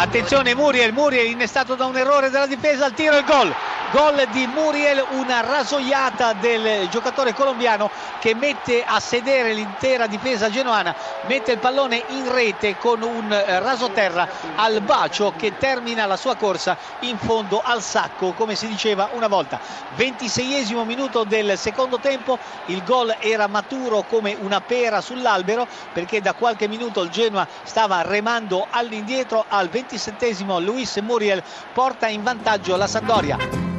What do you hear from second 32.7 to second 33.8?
la Sandoria.